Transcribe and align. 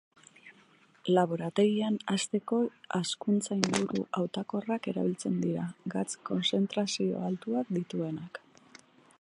Laborategian 1.15 1.99
hazteko 2.13 2.61
hazkuntza-inguru 2.99 4.03
hautakorrak 4.21 4.89
erabiltzen 4.93 5.39
dira, 5.45 5.69
gatz 5.97 6.09
kontzentrazio 6.31 7.25
altuak 7.29 7.75
dituztenak. 7.81 8.43